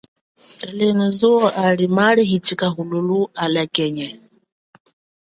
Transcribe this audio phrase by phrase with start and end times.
[0.59, 4.07] Talenu zuwo lienu maali hichika liahululu, alakenye.